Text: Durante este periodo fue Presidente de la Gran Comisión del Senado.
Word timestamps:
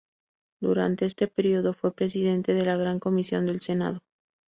Durante 0.59 1.05
este 1.05 1.27
periodo 1.27 1.75
fue 1.75 1.93
Presidente 1.93 2.55
de 2.55 2.65
la 2.65 2.75
Gran 2.75 2.99
Comisión 2.99 3.45
del 3.45 3.61
Senado. 3.61 4.01